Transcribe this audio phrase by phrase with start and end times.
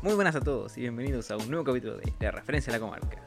[0.00, 2.80] Muy buenas a todos y bienvenidos a un nuevo capítulo de La Referencia a la
[2.80, 3.20] Comarca.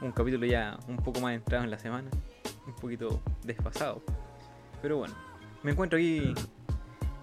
[0.00, 2.08] Un capítulo ya un poco más entrado en la semana,
[2.68, 4.00] un poquito desfasado.
[4.80, 5.14] Pero bueno,
[5.64, 6.34] me encuentro aquí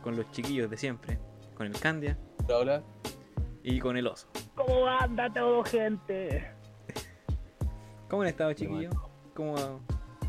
[0.04, 1.18] con los chiquillos de siempre,
[1.55, 2.18] con el Candia
[2.50, 2.84] Hola.
[3.64, 4.27] y con el oso.
[4.55, 6.52] ¿Cómo anda todo, gente?
[8.10, 8.94] ¿Cómo han estado chiquillos?
[9.36, 9.55] ¿Cómo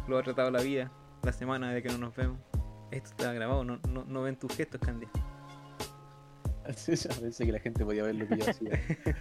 [0.06, 0.92] lo ha tratado la vida
[1.24, 2.38] la semana de que no nos vemos?
[2.92, 5.08] Esto está grabado, no, no, no ven tus gestos, Candia.
[7.20, 8.70] Pensé que la gente podía ver lo que yo hacía.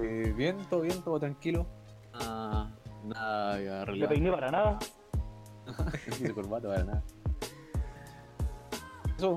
[0.00, 1.66] Eh, bien, todo bien, todo tranquilo.
[2.14, 2.70] Ah,
[3.04, 4.14] nada No relevante.
[4.14, 4.78] peiné para nada.
[6.20, 7.02] De corbata para nada.
[9.16, 9.34] Eso,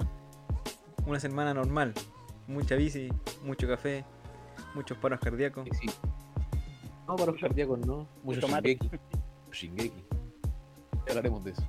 [1.08, 1.96] Una semana normal,
[2.46, 3.10] mucha bici,
[3.44, 4.06] mucho café,
[4.76, 5.68] muchos paros cardíacos.
[5.80, 5.88] sí.
[7.08, 8.08] No, para los cardíacos no.
[8.24, 8.48] Mucho.
[8.48, 8.90] Shingeki.
[9.52, 10.06] Shingeki.
[11.08, 11.64] Ya hablaremos de eso.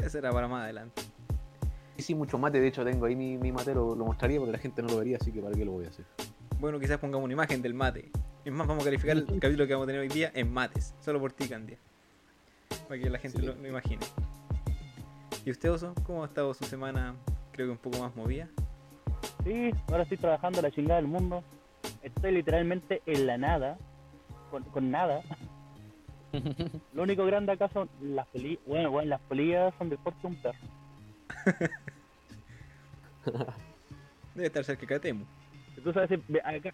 [0.00, 1.02] Eso era para más adelante.
[1.98, 2.60] Sí, sí, mucho mate.
[2.60, 4.98] De hecho, tengo ahí mi, mi mate, lo, lo mostraría porque la gente no lo
[4.98, 6.04] vería, así que para qué lo voy a hacer.
[6.60, 8.10] Bueno, quizás pongamos una imagen del mate.
[8.44, 10.94] Es más, vamos a calificar el capítulo que vamos a tener hoy día en mates.
[11.00, 11.76] Solo por ti, Candia.
[12.88, 13.44] Para que la gente Sí.
[13.46, 13.98] lo, lo imagine.
[15.44, 15.92] ¿Y usted, Oso?
[16.04, 17.14] ¿Cómo ha estado su semana?
[17.52, 18.48] Creo que un poco más movida.
[19.44, 21.42] Sí, ahora estoy trabajando la chingada del mundo.
[22.02, 23.76] Estoy literalmente en la nada.
[24.50, 25.20] Con, con nada.
[26.92, 28.60] Lo único grande acá son las polillas.
[28.66, 30.58] Bueno, bueno, las polillas son del porte de un perro.
[34.34, 35.24] Debe estar cerca de Catemu.
[35.76, 36.72] Entonces a veces ve- acá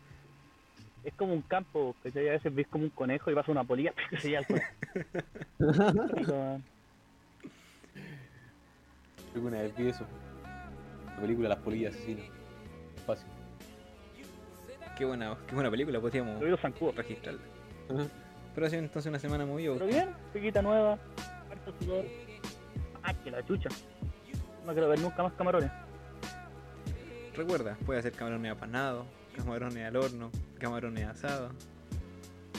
[1.03, 3.93] es como un campo, que a veces ves como un conejo y pasa una polilla
[4.11, 4.67] que se al conejo.
[6.15, 6.63] Rico, man.
[9.33, 10.07] Creo que una vez vi eso.
[11.07, 12.27] La película Las polillas asesinas.
[13.07, 13.27] Fácil.
[14.97, 16.95] Qué buena, qué buena película, podríamos Lo vi los zancudos.
[16.95, 17.41] registrarla.
[18.55, 19.73] Pero ha sido entonces una semana movida.
[19.75, 20.97] Pero bien, piquita nueva,
[21.51, 22.05] harto sudor.
[23.03, 23.69] Ah, que la chucha.
[24.65, 25.71] No quiero ver nunca más camarones.
[27.37, 29.07] Recuerda, puede hacer camarones apanados,
[29.37, 31.53] camarones al horno, camarones asados.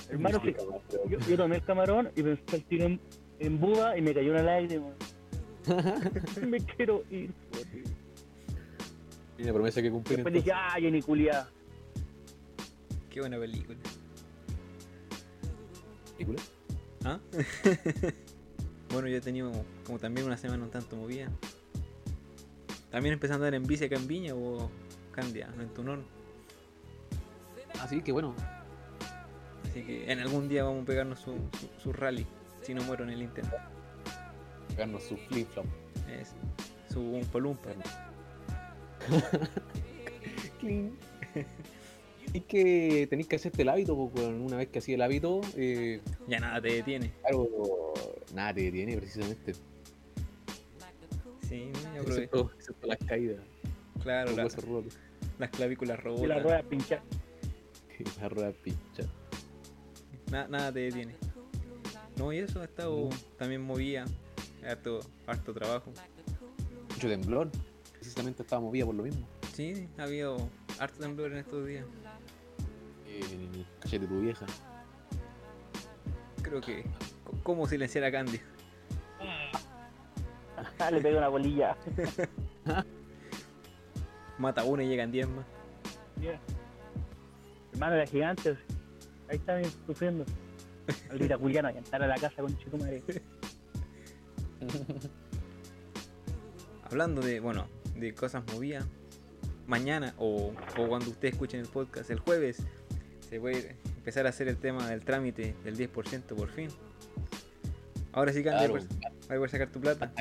[0.10, 0.56] Hermano, sí,
[1.10, 3.00] yo, yo tomé el camarón y pensé el tiro en,
[3.40, 4.90] en Buda y me cayó una lágrima.
[6.48, 7.32] me quiero ir.
[9.38, 10.74] Y una promesa que cumplir Después dije, entonces.
[10.76, 11.48] ah, Jenny culia.
[13.10, 13.78] Qué buena película.
[16.14, 16.42] ¿Película?
[17.04, 17.20] ¿Ah?
[18.92, 19.52] bueno, yo he tenido
[19.86, 21.30] como también una semana un tanto movida.
[22.96, 24.72] También empezando a andar en bici acá en Viña o
[25.12, 26.06] Candia, en Tunón.
[27.78, 28.34] Ah, sí, qué bueno.
[29.66, 32.26] Así que en algún día vamos a pegarnos su, su, su rally,
[32.62, 33.54] si no muero en el intento.
[34.70, 35.66] Pegarnos su flip flop.
[36.10, 36.36] Es
[36.90, 37.72] su umpa lumpa.
[42.34, 46.00] Es que tenéis que hacerte el hábito, porque una vez que hacía el hábito, eh,
[46.30, 47.12] Ya nada te detiene.
[47.28, 47.94] algo
[48.34, 49.52] nada te detiene precisamente.
[51.48, 52.24] Sí, ya probé.
[52.24, 53.40] Excepto, excepto las caídas,
[54.02, 54.98] Claro, los la- huesos rotos
[55.40, 56.44] las clavículas Y la rotas.
[56.44, 57.04] rueda pinchada.
[58.00, 59.04] y la rueda pincha.
[60.32, 61.16] Na- nada te detiene.
[62.18, 64.06] No, y eso ha estado también movida.
[64.66, 65.92] Harto, harto trabajo.
[66.94, 67.50] Mucho temblor.
[67.94, 69.28] Precisamente estaba movida por lo mismo.
[69.54, 71.86] Sí, ha habido harto temblor en estos días.
[73.08, 74.46] Eh, cállate tu vieja.
[76.42, 76.86] Creo que.
[77.44, 78.40] ¿Cómo silenciar a Candy?
[80.86, 81.76] Ah, le pegué una bolilla.
[84.38, 85.46] Mata uno y llegan 10 más.
[86.22, 86.40] Yeah.
[87.74, 88.56] Hermano, era gigante.
[89.28, 90.26] Ahí está bien, sufriendo.
[91.10, 93.02] Maldita culiana, que entrar a la casa con chico madre.
[96.84, 98.86] Hablando de, bueno, de cosas movidas.
[99.66, 102.62] Mañana o, o cuando ustedes escuchen el podcast, el jueves,
[103.28, 106.70] se puede empezar a hacer el tema del trámite del 10% por fin.
[108.12, 108.86] Ahora sí, Candy, Claro, vas
[109.32, 110.14] a poder sacar tu plata.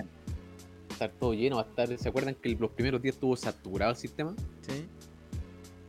[0.95, 1.99] Va a estar todo lleno, va a estar.
[1.99, 4.35] ¿Se acuerdan que los primeros días estuvo saturado el sistema?
[4.63, 4.87] Sí.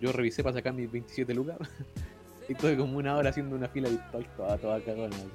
[0.02, 1.58] Yo revisé para sacar mis 27 lucas.
[2.50, 5.16] y estuve como una hora haciendo una fila virtual toda, toda cagona.
[5.16, 5.26] Así.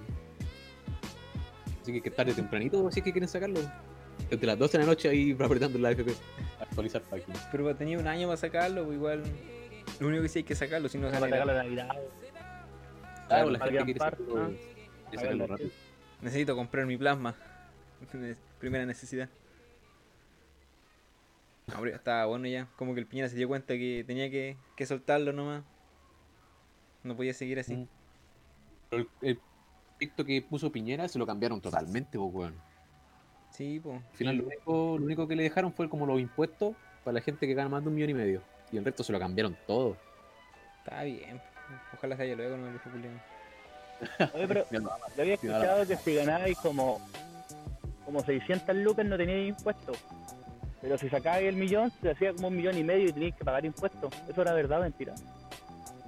[1.83, 3.61] Así que hay que estar de tempranito si es que quieren sacarlo.
[4.29, 6.13] Desde las 12 de la noche ahí apretando la FP.
[6.61, 7.35] Actualizar página.
[7.51, 9.23] Pero tenía un año para sacarlo, pues igual.
[9.99, 11.33] Lo único que sí hay que sacarlo, si no Para sale.
[11.33, 11.89] sacarlo de Navidad.
[13.29, 14.51] Claro, la para gente quiere sacarlo, ¿ah?
[15.15, 15.71] sacarlo rápido.
[16.23, 17.35] Necesito comprar mi plasma.
[18.59, 19.29] Primera necesidad.
[21.93, 22.69] Estaba bueno ya.
[22.77, 25.63] Como que el Piñera se dio cuenta que tenía que, que soltarlo nomás.
[27.03, 27.77] No podía seguir así.
[27.77, 27.89] Mm.
[28.91, 29.41] Pero el, el
[29.97, 32.71] proyecto que puso Piñera se lo cambiaron totalmente, pues, weón.
[33.51, 33.97] Sí, pues.
[33.97, 36.75] Al final lo único, lo único que le dejaron fue como los impuestos
[37.05, 38.43] para la gente que gana más de un millón y medio.
[38.73, 39.97] Y el resto se lo cambiaron todo.
[40.79, 41.41] Está bien.
[41.95, 43.21] Ojalá se haya luego no me dijo Julián.
[44.35, 44.89] Oye, pero yo
[45.19, 47.01] había escuchado que si ganabais como,
[48.05, 49.99] como 600 lucas no teníais impuestos.
[50.83, 53.45] Pero si sacabas el millón, se hacía como un millón y medio y tenías que
[53.45, 54.13] pagar impuestos.
[54.29, 55.15] ¿Eso era verdad o mentira?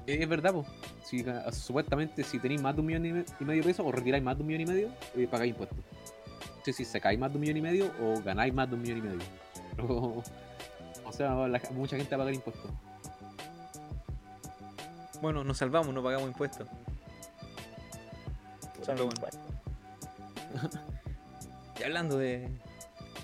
[0.07, 0.67] Es verdad, pues.
[1.05, 3.93] Si, supuestamente, si tenéis más de un millón y me- y medio de pesos o
[3.93, 5.79] retiráis más de un millón y medio, eh, pagáis impuestos.
[5.79, 8.83] No sé si sacáis más de un millón y medio o ganáis más de un
[8.83, 9.19] millón y medio.
[9.77, 10.23] Pero,
[11.05, 12.71] o sea, la- mucha gente va a pagar impuestos.
[15.21, 16.67] Bueno, nos salvamos, no pagamos impuestos.
[18.87, 19.05] Bueno.
[19.05, 19.41] impuestos.
[21.81, 22.49] Y hablando de,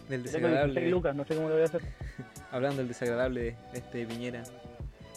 [0.09, 1.83] del Tengo 16 desagradable, lucas, no sé cómo lo voy a hacer.
[2.53, 4.43] hablando del desagradable de este Piñera,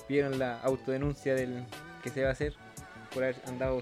[0.10, 1.64] ¿vieron la autodenuncia del
[2.04, 2.54] que se va a hacer
[3.14, 3.82] por haber andado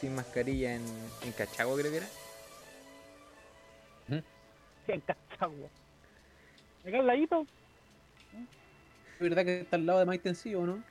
[0.00, 0.82] sin mascarilla en,
[1.24, 2.06] en Cachagua, creo que era?
[4.08, 4.22] Sí,
[4.92, 5.68] en Cachagua.
[6.86, 7.46] Acá al ladito.
[9.14, 10.82] ¿Es verdad que está al lado de Mike Tensillo o no?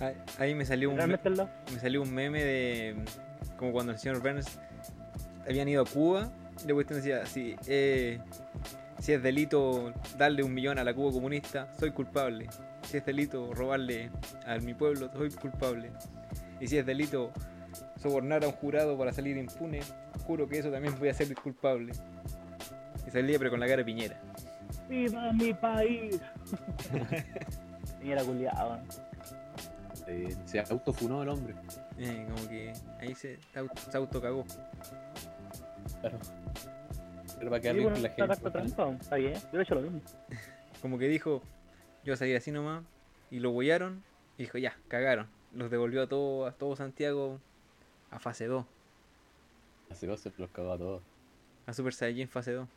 [0.00, 2.96] Ahí, ahí me salió un me- salió un meme de
[3.58, 4.58] como cuando el señor Burns
[5.46, 6.30] habían ido a Cuba
[6.66, 8.18] la cuestión decía si, eh,
[9.00, 12.48] si es delito darle un millón a la Cuba comunista soy culpable
[12.88, 14.10] si es delito robarle
[14.46, 15.90] a mi pueblo soy culpable
[16.60, 17.30] y si es delito
[18.00, 19.80] sobornar a un jurado para salir impune
[20.26, 21.92] juro que eso también voy a ser culpable
[23.06, 24.20] y salía pero con la cara de Piñera
[24.88, 26.20] ¡Viva mi país!
[28.02, 28.78] y era culiado.
[30.06, 31.54] Eh, se autofunó el hombre.
[31.98, 34.44] Eh, como que ahí se, se auto- se autocagó
[36.02, 36.18] Claro.
[37.38, 38.26] Pero para que Sí, alguien bueno, la gente.
[38.28, 39.34] carta trampa, está bien.
[39.52, 40.00] Yo he hecho lo mismo.
[40.82, 41.42] como que dijo,
[42.04, 42.84] yo salí así nomás,
[43.30, 44.02] y lo huellaron,
[44.36, 45.26] y dijo, ya, cagaron.
[45.54, 47.38] Los devolvió a todo, a todo Santiago
[48.10, 48.66] a fase 2,
[49.90, 51.02] Hace cosas los cagó a todos.
[51.66, 52.68] a Super Saiyajin fase 2.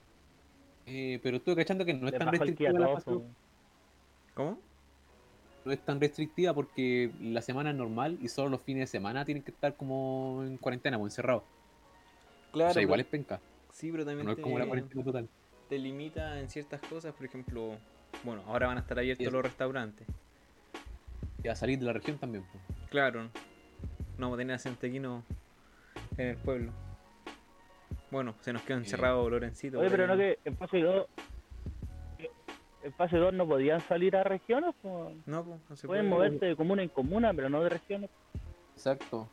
[0.88, 3.24] Eh, pero estuve cachando que no es Le tan a restrictiva la fase po.
[4.34, 4.60] ¿Cómo?
[5.66, 9.26] no es tan restrictiva porque la semana es normal y solo los fines de semana
[9.26, 11.42] tienen que estar como en cuarentena o encerrados.
[12.56, 12.72] Claro.
[12.72, 13.40] o sea, igual es penca.
[13.72, 15.30] Sí, pero también No es como la te, cuarentena total.
[15.70, 17.76] te limita en ciertas cosas, por ejemplo,
[18.24, 20.08] bueno, ahora van a estar abiertos los restaurantes.
[21.44, 22.44] Y a salir de la región también.
[22.52, 22.64] pues.
[22.90, 23.30] Claro, no
[24.18, 25.24] vamos a tener a Centequino
[26.18, 26.72] en el pueblo.
[28.10, 29.80] Bueno, se nos quedó encerrado Lorencito.
[29.80, 31.08] Oye, pero no que en fase 2.
[32.84, 35.12] En fase 2 no podían salir a regiones, po.
[35.26, 36.28] No, pues, no se Pueden puede.
[36.30, 38.10] moverse de comuna en comuna, pero no de regiones.
[38.76, 39.28] Exacto.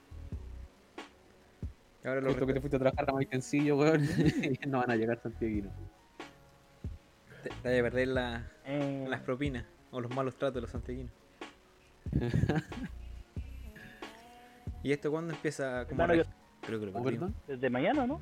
[2.04, 4.02] Ahora los Justo que te fuiste a trabajar a Maitencillo, weón.
[4.04, 4.04] y
[4.66, 5.72] no van a llegar santiaguinos.
[7.42, 10.70] te, te vaya a perder la- Eh, las propinas o los malos tratos de los
[10.70, 11.12] santiaguinos.
[14.82, 15.86] ¿Y esto cuándo empieza?
[15.86, 16.34] Como a Hermano, reg-
[16.66, 17.30] Creo que lo ¿Cómo, perdimos.
[17.32, 17.42] perdón?
[17.46, 18.20] desde mañana, ¿no?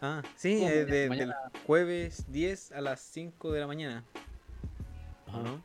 [0.00, 0.68] Ah, sí, ¿Cómo?
[0.70, 1.32] es de- del
[1.66, 4.04] jueves 10 a las 5 de la mañana.
[5.26, 5.42] ¿o Ajá.
[5.42, 5.62] ¿no?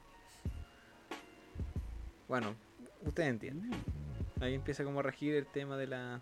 [2.28, 2.56] Bueno,
[3.06, 3.72] ustedes entienden.
[4.42, 6.22] Ahí empieza como a regir el tema de la,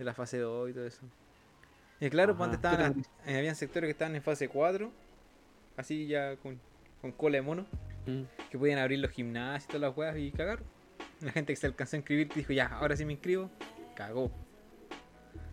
[0.00, 1.02] de la fase 2 y todo eso.
[2.00, 2.54] Y claro, pues Ajá.
[2.56, 4.90] antes estaban, ¿Qué eh, habían sectores que estaban en fase 4,
[5.76, 6.58] así ya con,
[7.00, 7.66] con cola de mono,
[8.06, 8.22] Mm.
[8.50, 10.60] que podían abrir los gimnasios y todas las weas y cagar.
[11.20, 13.50] La gente que se alcanzó a inscribir dijo, ya, ahora sí me inscribo,
[13.94, 14.30] cagó.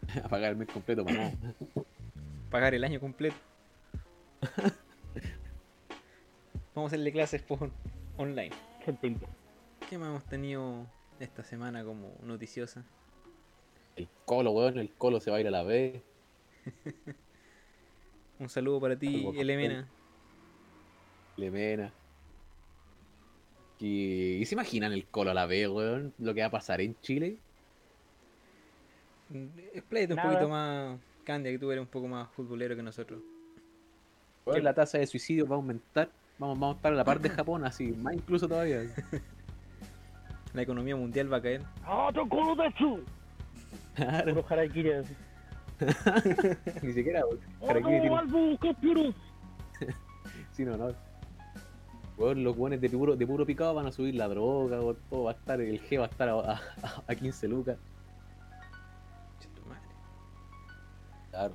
[0.24, 1.34] A pagar el mes completo para nada.
[2.50, 3.36] Pagar el año completo.
[6.74, 7.70] Vamos a hacerle clases por
[8.16, 8.52] online.
[9.90, 10.86] ¿Qué más hemos tenido
[11.20, 12.86] esta semana como noticiosa?
[13.98, 14.78] El colo, weón.
[14.80, 16.02] El colo se va a ir a la vez.
[18.40, 19.88] Un saludo para ti, Algo Elemena.
[21.36, 21.92] Lemena.
[23.80, 26.14] ¿Y, ¿Y se imaginan el colo a la vez, weón?
[26.20, 27.38] Lo que va a pasar en Chile.
[29.74, 30.30] Expláyate un Nada.
[30.30, 33.20] poquito más, Candia, que tú eres un poco más futbolero que nosotros.
[34.52, 34.62] ¿Qué?
[34.62, 36.10] la tasa de suicidio va a aumentar.
[36.38, 38.84] Vamos, vamos a estar a la par de Japón, así, más incluso todavía.
[40.54, 41.62] La economía mundial va a caer.
[43.98, 45.14] Claro, Puro harakiri así.
[46.84, 47.22] ni siquiera.
[47.60, 49.14] ¡Oh, Harakiri tiene- no!
[50.54, 50.94] Sí, no, no.
[52.18, 55.24] Weón, los weones de puro, de puro picado van a subir la droga, weón, todo
[55.26, 56.62] va a estar, el G va a estar a, a-
[57.08, 57.78] a 15 lucas.
[61.32, 61.54] Claro.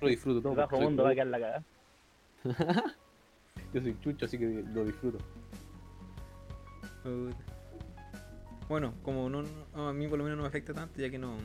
[0.00, 0.52] Lo disfruto todo.
[0.52, 1.62] El bajo mundo va a quedar la cagada.
[3.72, 5.18] Yo soy chucho, así que lo disfruto.
[7.02, 7.57] Puta.
[8.68, 11.18] Bueno, como no, no- a mí por lo menos no me afecta tanto, ya que
[11.18, 11.36] no,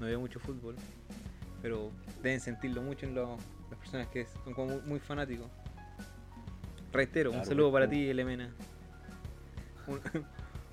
[0.00, 0.76] no veo mucho fútbol.
[1.62, 1.90] Pero
[2.22, 3.36] deben sentirlo mucho en lo-
[3.70, 5.46] las personas que son como muy, muy fanáticos.
[6.92, 8.06] Reitero, un saludo para reitero.
[8.06, 8.50] ti, Elemena.
[9.86, 10.00] Un-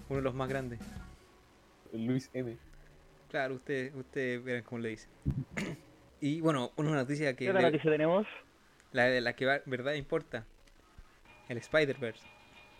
[0.10, 0.79] uno de los más grandes.
[1.94, 2.58] Luis M.
[3.29, 5.10] Claro, ustedes ustedes verán cómo le dicen.
[6.20, 8.25] Y bueno, una noticia que ¿Qué otra de- noticia tenemos?
[8.91, 10.46] la de la que va- verdad importa.
[11.48, 12.25] El Spider-Verse.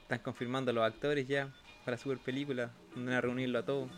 [0.02, 1.54] Están confirmando los actores ya
[1.88, 2.70] para super película.
[2.98, 3.90] Van a reunirlo a todos.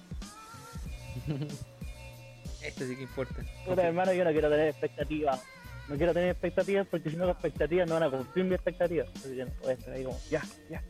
[2.61, 3.35] Es- importa, sí que importa.
[3.65, 5.41] Puta, hermano, yo no quiero tener expectativas.
[5.87, 9.07] No quiero tener expectativas porque si no las expectativas no van a cumplir mis expectativas.
[9.15, 10.83] Así que no voy a estar ahí como, ya, ya.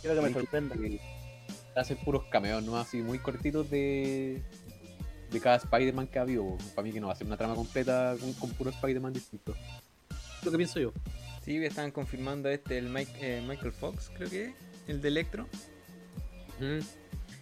[0.00, 0.76] Quiero que me sorprenda.
[1.76, 2.78] Hacen puros cameos, ¿no?
[2.78, 4.42] Así muy cortitos de.
[5.30, 6.56] De cada Spider-Man que ha habido.
[6.74, 9.54] Para mí que no va a ser una trama completa con, con puro Spider-Man distinto.
[10.38, 10.92] Es lo que pienso yo.
[11.44, 14.54] Sí, estaban confirmando este, el Mike- eh, Michael Fox, creo que es,
[14.86, 15.48] el de Electro.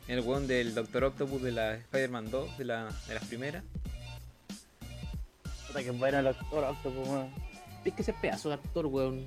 [0.09, 3.63] El weón del Doctor Octopus de la Spider-Man 2, de, la, de las primeras.
[5.67, 7.31] Puta, que bueno el actor Octopus, weón.
[7.85, 9.27] Es que ese pedazo de actor, weón.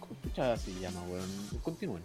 [0.00, 1.28] ¿Cómo se llama, weón?
[1.62, 2.02] Continúen.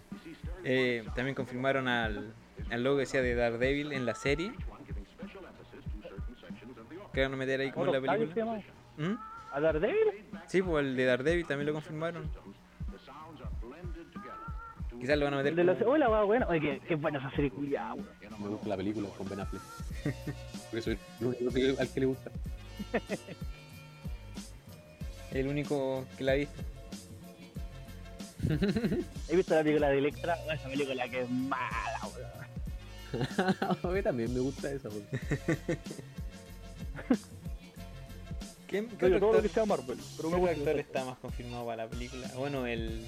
[0.64, 2.34] Eh, también confirmaron al,
[2.70, 4.52] al logo que decía de Daredevil en la serie.
[7.12, 8.62] Que van a meter ahí como en la película.
[8.98, 9.14] ¿Mm?
[9.52, 10.26] ¿A Daredevil?
[10.48, 12.30] Sí, pues el de Daredevil también lo confirmaron.
[15.00, 16.46] Quizás lo van a meter de como- Hola, bueno.
[16.48, 18.08] Oye, qué, qué buena esa serie culiada, weón.
[18.40, 19.62] Me gusta la película con Ben Affleck.
[20.70, 22.30] Por eso es el único al que le gusta.
[25.32, 26.62] el único que la ha visto.
[29.28, 32.36] He visto la película de Electra, esa película que es mala, weón.
[33.82, 35.06] A mí también me gusta esa, weón.
[38.66, 39.98] ¿Quién, qué todo lo que sea Marvel.
[40.16, 42.28] Pero me qué actor está más confirmado para la película?
[42.36, 43.06] Bueno, el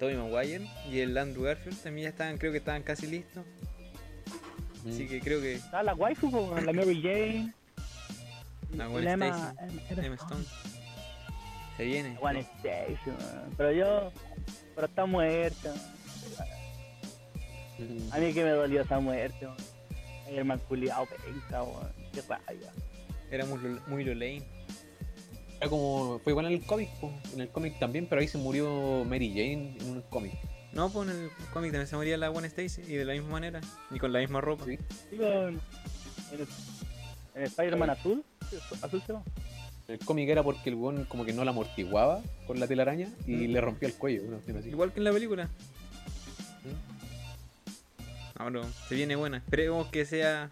[0.00, 3.44] Tobey Maguire y el Andrew Garfield también ya estaban, creo que estaban casi listos.
[4.88, 6.30] Así que creo que Está la waifu,
[6.64, 7.54] la Mary Jane.
[8.74, 9.26] La Gwen la Emma,
[9.88, 10.44] Stacy, Emma- Stone
[11.76, 12.16] se viene.
[12.20, 13.54] Gwen Stacy, weón.
[13.56, 14.12] Pero yo.
[14.74, 15.74] Pero está muerta.
[18.12, 19.48] A mí que me dolió esa muerte.
[20.28, 21.92] El hermano culiao penca, weón.
[22.12, 22.72] Qué raya.
[23.30, 24.42] Era muy, lo- muy Lolane.
[25.60, 27.12] Era como, fue igual en el cómic, po.
[27.34, 30.32] en el cómic también, pero ahí se murió Mary Jane en un cómic.
[30.72, 33.28] No, pues en el cómic también se moría la Gwen Stacy y de la misma
[33.30, 34.64] manera y con la misma ropa.
[34.64, 34.78] Sí.
[35.10, 36.46] En el,
[37.34, 38.24] en Spider-Man azul.
[38.48, 39.24] sí, Azul se llama.
[39.88, 43.32] El cómic era porque el weón como que no la amortiguaba con la telaraña y
[43.48, 43.52] Mm.
[43.52, 44.22] le rompía el cuello,
[44.58, 44.68] así.
[44.68, 45.48] Igual que en la película.
[48.36, 49.38] Ahora se viene buena.
[49.38, 50.50] Esperemos que sea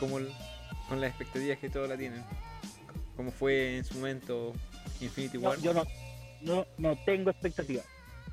[0.00, 0.32] como el-
[0.88, 2.24] con las expectativas que todos la tienen.
[3.18, 4.52] Como fue en su momento
[5.00, 5.58] Infinity No, War.
[5.58, 5.82] yo no,
[6.40, 7.84] no, no tengo expectativas.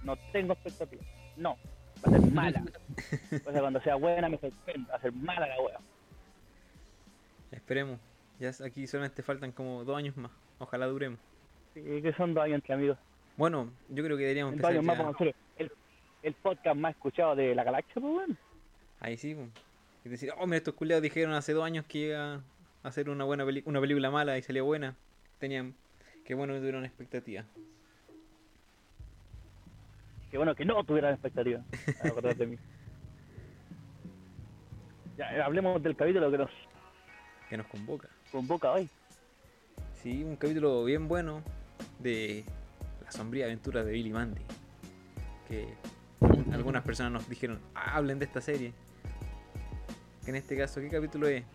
[0.04, 1.04] No tengo expectativas.
[1.36, 1.58] No.
[2.06, 2.64] Va a ser mala.
[3.48, 4.88] O sea, cuando sea buena me sorprende.
[4.92, 5.80] Va a ser mala la wea.
[7.52, 8.00] Esperemos.
[8.40, 10.32] Ya aquí solamente faltan como dos años más.
[10.60, 11.20] Ojalá duremos.
[11.74, 13.00] Sí, que son dos años entre amigos.
[13.38, 15.72] Bueno, yo creo que deberíamos dos empezar años más hacer el,
[16.22, 18.36] el podcast más escuchado de la galaxia, pues bueno.
[19.00, 19.48] Ahí sí, po.
[20.06, 22.44] y decir, oh, mira, estos culiados dijeron hace dos años que iba
[22.88, 24.96] hacer una buena peli- una película mala y salió buena.
[25.40, 25.76] Tenían,
[26.24, 27.46] que bueno, que tuvieron expectativas.
[30.32, 31.64] Que bueno que no tuvieran expectativas.
[32.04, 32.58] a acordar de mí.
[35.18, 36.50] Ya, eh, hablemos del capítulo que nos
[37.50, 38.10] Que nos convoca.
[38.34, 38.90] convoca hoy.
[40.04, 41.42] Sí, un capítulo bien bueno
[42.00, 42.44] de
[43.02, 44.42] la sombría aventura de Billy Mandy.
[45.48, 45.74] Que
[46.52, 48.74] algunas personas nos dijeron, "Ah, hablen de esta serie.
[50.26, 51.46] Que en este caso, ¿qué capítulo es?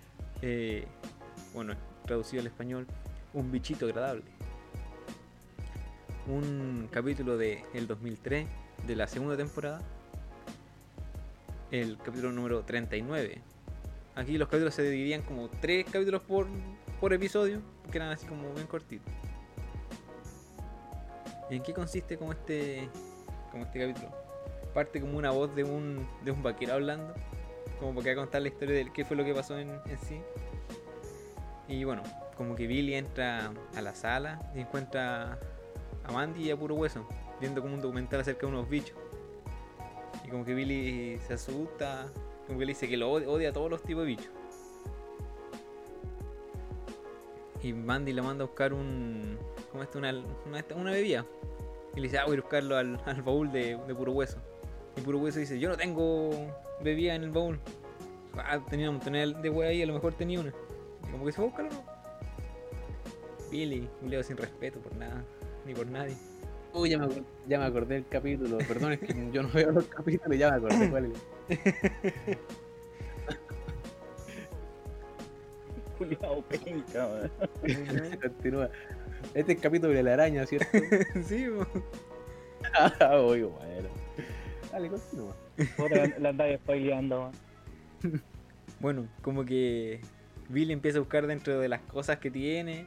[0.40, 0.86] Eh,
[1.54, 2.86] bueno, traducido al español,
[3.32, 4.24] Un bichito agradable.
[6.26, 8.46] Un capítulo de el 2003,
[8.86, 9.80] de la segunda temporada.
[11.70, 13.40] El capítulo número 39.
[14.16, 16.48] Aquí los capítulos se dividían como tres capítulos por,
[17.00, 19.12] por episodio, que eran así como bien cortitos.
[21.48, 22.88] ¿Y en qué consiste como este,
[23.50, 24.12] como este capítulo?
[24.74, 27.14] Parte como una voz de un, de un vaquero hablando,
[27.78, 29.98] como porque va a contar la historia de qué fue lo que pasó en, en
[29.98, 30.20] sí.
[31.70, 32.02] Y bueno,
[32.36, 35.38] como que Billy entra a la sala y encuentra
[36.04, 37.06] a Mandy y a Puro Hueso,
[37.40, 38.96] viendo como un documental acerca de unos bichos.
[40.24, 42.08] Y como que Billy se asusta,
[42.48, 44.32] como que le dice que lo odia, odia a todos los tipos de bichos.
[47.62, 49.38] Y Mandy le manda a buscar un.
[49.70, 50.00] ¿Cómo es esto?
[50.00, 50.12] Una,
[50.74, 51.24] una, bebida.
[51.94, 54.38] Y le dice, ah, voy a buscarlo al, al baúl de, de puro hueso.
[54.96, 56.30] Y puro hueso dice, yo no tengo
[56.82, 57.60] bebida en el baúl.
[58.34, 60.52] Ah, tenía un montón de hueá ahí, a lo mejor tenía una.
[61.10, 61.84] Y como que se fue a buscarlo, ¿no?
[63.50, 65.24] Billy, un leo sin respeto por nada,
[65.66, 66.16] ni por nadie.
[66.72, 68.58] Uy, ya me, acor- ya me acordé del capítulo.
[68.58, 71.18] Perdón, es que yo no veo los capítulos, ya me acordé cuál es.
[75.98, 77.30] Culiao penca.
[78.22, 78.70] Continúa.
[79.34, 80.66] Este es el capítulo de la araña, ¿cierto?
[81.26, 81.66] sí, po.
[82.74, 83.88] Ah, Uy, bueno.
[84.72, 85.36] Dale, continúa.
[85.76, 87.30] Puta, la andaba spoileando.
[88.80, 90.00] Bueno, como que
[90.50, 92.86] Billy empieza a buscar dentro de las cosas que tiene.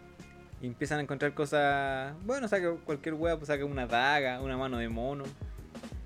[0.61, 2.13] Y empiezan a encontrar cosas.
[2.25, 5.25] Bueno, saca cualquier huevo, pues saca una daga, una mano de mono.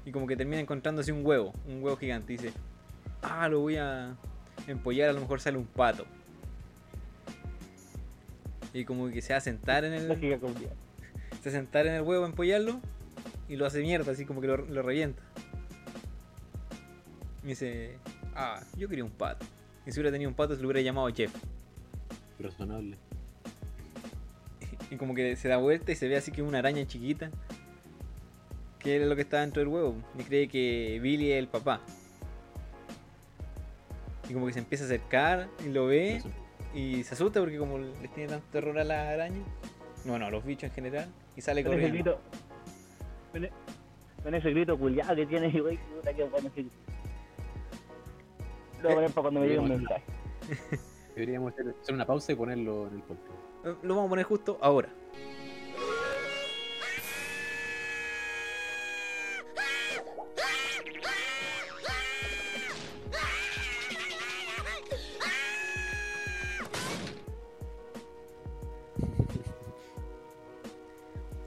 [0.05, 2.33] Y como que termina encontrándose un huevo, un huevo gigante.
[2.33, 2.53] Y dice,
[3.21, 4.15] ah, lo voy a.
[4.67, 6.05] empollar a lo mejor sale un pato.
[8.73, 10.07] Y como que se va a sentar en el.
[11.41, 12.81] Se va a sentar en el huevo a empollarlo
[13.47, 15.21] y lo hace mierda, así como que lo, lo revienta.
[17.43, 17.97] Y dice,
[18.35, 19.45] ah, yo quería un pato.
[19.87, 21.33] Y si hubiera tenido un pato se lo hubiera llamado Jeff.
[22.39, 22.97] Razonable.
[24.91, 27.29] Y como que se da vuelta y se ve así que una araña chiquita.
[28.79, 29.95] Que era lo que estaba dentro del huevo.
[30.17, 31.81] Y cree que Billy es el papá.
[34.29, 36.17] Y como que se empieza a acercar y lo ve.
[36.17, 36.29] Eso.
[36.73, 39.41] Y se asusta porque como les tiene tanto terror a la araña.
[40.05, 41.09] Bueno, a los bichos en general.
[41.35, 42.11] Y sale Con ese corriendo.
[42.11, 42.39] grito.
[43.33, 43.51] Con, e-
[44.23, 45.77] con ese grito culiado que tiene, güey,
[46.15, 46.49] que bueno.
[48.81, 50.03] Lo voy a poner para cuando me llegue un mensaje.
[51.15, 53.83] Deberíamos hacer, hacer una pausa y ponerlo en el podcast.
[53.83, 54.89] Lo vamos a poner justo ahora.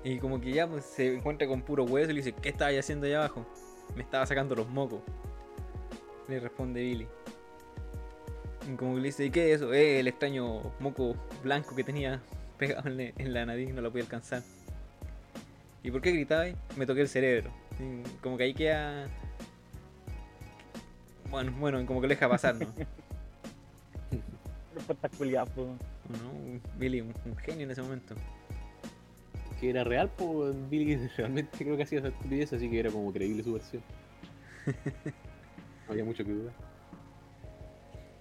[0.03, 2.75] Y como que ya pues, se encuentra con puro hueso y le dice, ¿qué estabas
[2.75, 3.47] haciendo allá abajo?
[3.95, 5.01] Me estaba sacando los mocos.
[6.31, 7.07] Le responde Billy.
[8.71, 9.73] Y como que le dice, ¿y qué es eso?
[9.75, 12.21] Eh, el extraño moco blanco que tenía
[12.59, 14.43] pegado en, la- nariz, no lo podía alcanzar.
[15.83, 16.55] ¿Y por qué gritaba ahí?
[16.77, 17.51] Me toqué el cerebro.
[17.81, 19.09] Y como que ahí queda...
[21.31, 22.67] Bueno, bueno, como que lo deja pasar, ¿no?
[24.75, 25.67] Respuesta culiada, pues.
[25.67, 26.61] ¿No?
[26.79, 28.15] Billy, un, un genio en ese momento.
[29.59, 33.13] Que era real, pues Billy realmente creo que hacía esa estupidez, así que era como
[33.13, 33.83] creíble su versión.
[35.91, 36.55] No había mucho que dudar.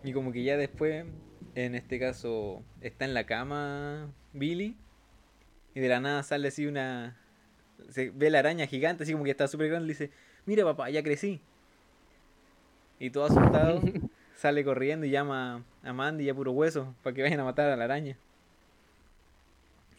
[0.03, 1.05] Y como que ya después,
[1.53, 4.75] en este caso, está en la cama Billy.
[5.75, 7.15] Y de la nada sale así una...
[7.89, 9.85] Se ve la araña gigante, así como que está súper grande.
[9.85, 10.09] Y le dice,
[10.47, 11.41] mira papá, ya crecí.
[12.97, 13.81] Y todo asustado,
[14.35, 17.69] sale corriendo y llama a Mandy y a puro hueso para que vayan a matar
[17.69, 18.17] a la araña.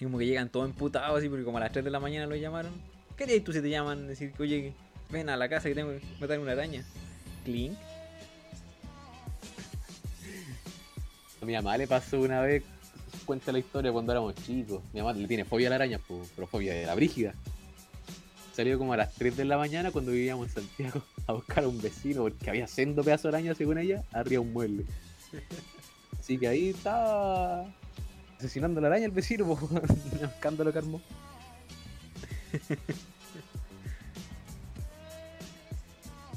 [0.00, 2.26] Y como que llegan todos emputados así, porque como a las 3 de la mañana
[2.26, 2.72] lo llamaron.
[3.16, 4.08] ¿Qué harías tú si te llaman?
[4.08, 4.72] Decir que, oye,
[5.08, 6.84] ven a la casa que tengo que matar una araña.
[7.44, 7.76] Clink.
[11.40, 12.62] A mi mamá le pasó una vez,
[13.24, 14.82] cuenta la historia cuando éramos chicos.
[14.92, 15.98] Mi mamá le tiene fobia a la araña,
[16.34, 17.34] pero fobia de la brígida.
[18.54, 21.68] Salió como a las 3 de la mañana cuando vivíamos en Santiago a buscar a
[21.68, 24.84] un vecino porque había sendo pedazo de araña, según ella, arriba un mueble.
[26.18, 27.66] Así que ahí estaba
[28.38, 29.56] asesinando a la araña el vecino,
[30.42, 31.00] que armó.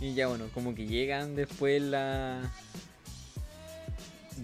[0.04, 2.52] Y ya bueno, como que llegan después la.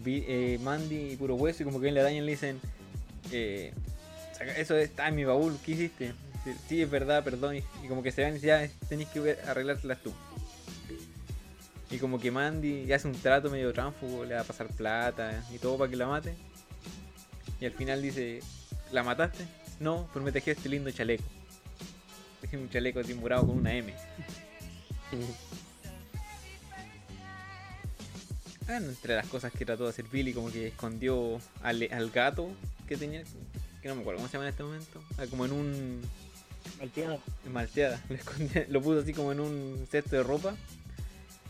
[0.05, 2.61] Eh, Mandy y puro hueso, y como que ven la y le dicen:
[3.33, 3.73] eh,
[4.37, 6.13] "Saca- Eso está en mi baúl, ¿qué hiciste?
[6.69, 7.57] Sí, es verdad, perdón.
[7.57, 10.13] Y, como que se van y Ya tenéis que ver- arreglártelas tú.
[11.91, 15.57] Y como que Mandy hace un trato medio tránfugo, le va a pasar plata y
[15.57, 16.35] todo para que la mate.
[17.59, 18.39] Y al final dice:
[18.93, 19.45] ¿La mataste?
[19.81, 21.25] No, pero me tejí este lindo chaleco.
[22.41, 23.93] Es un chaleco timburado con una M.
[28.65, 32.49] Bueno, entre las cosas que trató de hacer Billy, como que escondió al, al gato
[32.87, 33.23] que tenía,
[33.81, 36.01] que no me acuerdo cómo se llama en este momento, ah, como en un
[37.51, 37.99] malteada,
[38.69, 40.55] lo puso así como en un cesto de ropa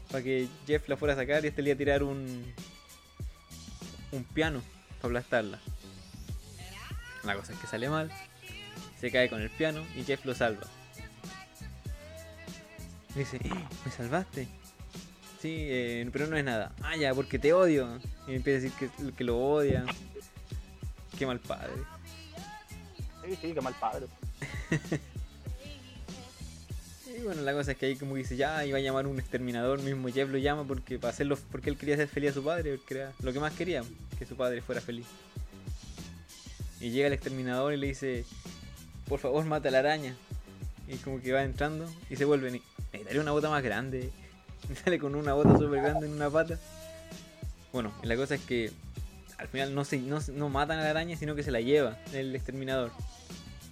[0.09, 2.45] para que Jeff la fuera a sacar y este le iba a tirar un
[4.11, 4.61] un piano
[5.01, 5.59] para aplastarla.
[7.23, 8.09] La cosa es que sale mal,
[8.99, 10.67] se cae con el piano y Jeff lo salva.
[13.15, 13.49] Y dice, "¡Eh!
[13.85, 14.47] ¿me salvaste?
[15.41, 16.73] Sí, eh, pero no es nada.
[16.81, 17.87] Ah, ya, porque te odio.
[18.27, 19.85] Y empieza a decir que, que lo odia.
[21.17, 21.71] Qué mal padre.
[23.25, 24.07] Sí, sí, qué mal padre.
[27.19, 29.81] Y bueno, la cosa es que ahí como dice, ya, iba a llamar un exterminador,
[29.81, 32.77] mismo Jeff lo llama porque para hacerlo, porque él quería hacer feliz a su padre,
[32.77, 33.83] porque era lo que más quería,
[34.17, 35.05] que su padre fuera feliz.
[36.79, 38.23] Y llega el exterminador y le dice,
[39.07, 40.15] por favor mata a la araña.
[40.87, 42.61] Y como que va entrando y se vuelven y
[43.09, 44.11] necesitaría una bota más grande.
[44.83, 46.59] Sale con una bota súper grande en una pata.
[47.73, 48.71] Bueno, la cosa es que
[49.37, 51.97] al final no, se, no, no matan a la araña, sino que se la lleva
[52.13, 52.91] el exterminador.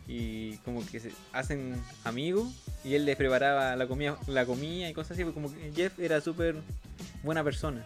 [0.08, 2.48] Y como que se hacen amigos
[2.84, 6.00] y él les preparaba la comida, la comida y cosas así, porque como que Jeff
[6.00, 6.56] era súper
[7.24, 7.84] buena persona.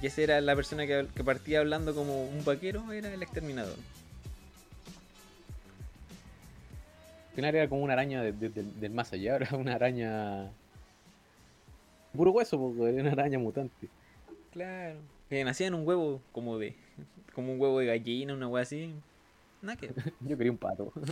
[0.00, 3.76] Y esa era la persona que, que partía hablando como un vaquero, era el exterminador.
[7.38, 10.50] Final era como una araña de- de- del- del más allá, era una araña.
[12.12, 13.88] Puro hueso, porque era una araña mutante.
[14.52, 14.98] Claro.
[15.28, 16.74] Que nacía en un huevo como de.
[17.34, 18.92] como un huevo de gallina, una hueá así.
[19.62, 19.88] Nada que.
[20.20, 20.92] Yo quería un pato.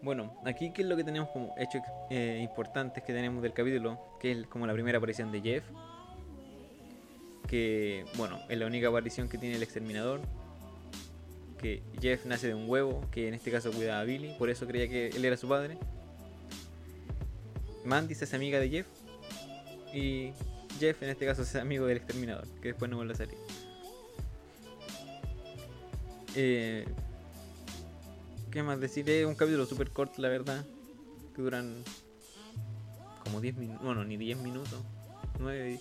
[0.00, 3.98] Bueno, aquí qué es lo que tenemos como hechos eh, importantes que tenemos del capítulo,
[4.20, 5.64] que es como la primera aparición de Jeff.
[7.48, 10.20] Que, bueno, es la única aparición que tiene el exterminador.
[11.60, 14.66] Que Jeff nace de un huevo, que en este caso cuidaba a Billy, por eso
[14.66, 15.76] creía que él era su padre.
[17.84, 18.86] Mandy se hace amiga de Jeff.
[19.92, 20.32] Y
[20.78, 23.38] Jeff en este caso hace amigo del exterminador, que después no vuelve a salir.
[26.36, 26.86] Eh,
[28.50, 29.08] ¿Qué más decir?
[29.10, 30.64] Es un capítulo súper corto, la verdad.
[31.34, 31.82] Que duran
[33.24, 33.84] como 10 minutos.
[33.84, 34.80] Bueno, ni 10 minutos.
[35.38, 35.80] 9,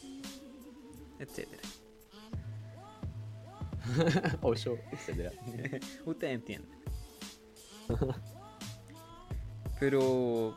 [1.19, 1.61] etcétera.
[4.41, 5.32] 8, etcétera.
[6.06, 6.78] Ustedes entienden.
[9.80, 10.56] Pero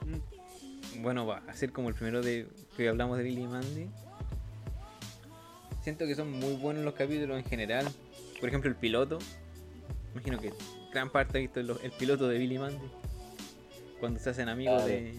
[1.00, 3.90] bueno, va a ser como el primero de que hablamos de Billy y Mandy.
[5.82, 7.86] Siento que son muy buenos los capítulos en general.
[8.38, 9.18] Por ejemplo, el piloto.
[10.12, 10.52] Imagino que
[10.92, 12.90] gran parte ha visto el, el piloto de Billy y Mandy.
[13.98, 15.14] Cuando se hacen amigos de.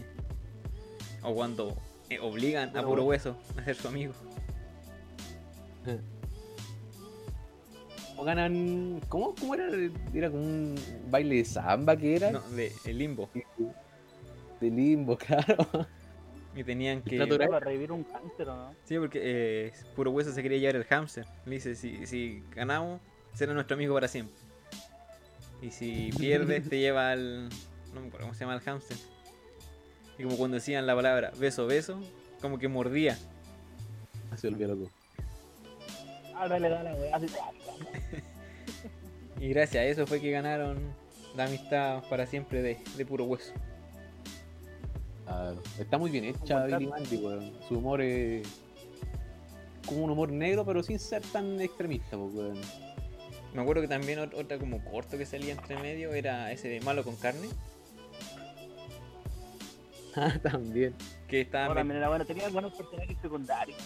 [1.22, 1.76] O cuando
[2.10, 4.12] eh, obligan a Puro puro hueso a ser su amigo.
[8.24, 9.00] Ganan.
[9.08, 9.68] ¿Cómo, ¿Cómo era?
[10.14, 10.74] Era como un
[11.10, 12.30] baile de samba que era.
[12.30, 13.28] No, de el limbo.
[14.60, 15.86] De limbo, claro.
[16.54, 17.18] Y tenían que.
[17.18, 18.74] Para revivir un ¿o no?
[18.84, 21.26] Sí, porque eh, puro hueso se quería llevar el hamster.
[21.46, 23.00] Le dice, si, si ganamos,
[23.34, 24.36] será nuestro amigo para siempre.
[25.62, 27.48] Y si pierdes, te lleva al...
[27.94, 28.96] No me acuerdo cómo se llama el hamster.
[30.18, 32.00] Y como cuando decían la palabra beso, beso,
[32.40, 33.16] como que mordía.
[34.36, 34.90] Se volvió loco.
[36.34, 37.12] Ah, dale, dale, güey.
[37.12, 37.26] Así,
[39.42, 40.94] Y gracias a eso fue que ganaron
[41.34, 43.52] la amistad para siempre de, de puro hueso.
[45.80, 46.64] Está muy bien hecha.
[46.66, 47.52] Billy Mandy, weón.
[47.66, 48.46] Su humor es.
[49.84, 52.60] como un humor negro, pero sin ser tan extremista, pues, weón.
[53.52, 56.80] Me acuerdo que también ot- otra como corto que salía entre medio era ese de
[56.80, 57.48] malo con carne.
[60.14, 60.94] Ah, también.
[61.26, 61.68] Que estaba...
[61.68, 62.26] No, también era bueno.
[62.26, 63.78] Tenía buenos personajes secundarios.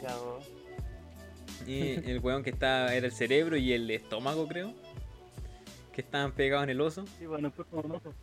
[0.00, 0.38] Cagó.
[1.66, 4.74] Y el weón que está era el cerebro y el estómago, creo.
[5.94, 8.14] Que estaban pegados en el oso Sí, bueno, fue como hermoso.